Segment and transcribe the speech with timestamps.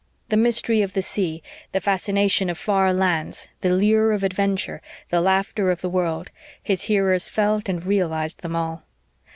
[0.29, 1.43] The mystery of the sea,
[1.73, 4.81] the fascination of far lands, the lure of adventure,
[5.11, 6.31] the laughter of the world
[6.63, 8.83] his hearers felt and realised them all.